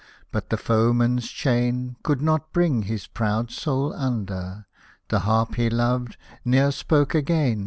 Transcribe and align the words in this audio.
—but 0.31 0.49
the 0.49 0.57
foeman's 0.57 1.29
chain 1.29 1.95
Could 2.01 2.23
not 2.23 2.51
bring 2.51 2.81
his 2.81 3.05
proud 3.05 3.51
soul 3.51 3.93
under; 3.93 4.65
The 5.09 5.19
harp 5.29 5.53
he 5.53 5.69
loved 5.69 6.17
ne'er 6.43 6.71
spoke 6.71 7.13
again. 7.13 7.59